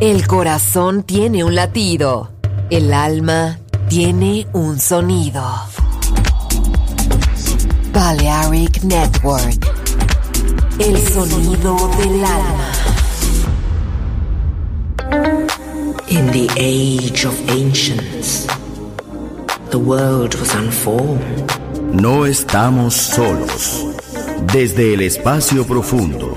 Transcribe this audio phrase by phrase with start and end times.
[0.00, 2.30] El corazón tiene un latido.
[2.70, 3.58] El alma
[3.88, 5.42] tiene un sonido.
[7.92, 9.66] Balearic Network.
[10.78, 12.72] El sonido del alma.
[16.06, 18.46] In the age of ancients,
[19.70, 21.50] the world was unformed.
[21.92, 23.84] No estamos solos.
[24.52, 26.36] Desde el espacio profundo,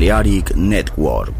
[0.00, 1.39] Balearic Network.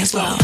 [0.00, 0.43] as well.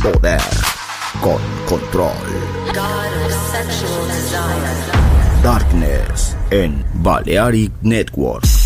[0.00, 0.40] Poder
[1.20, 2.12] con control.
[5.42, 8.65] Darkness en Balearic Network.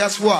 [0.00, 0.39] Guess what?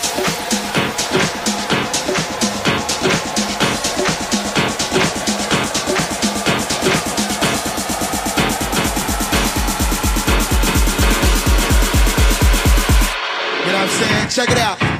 [14.45, 14.90] chegrear.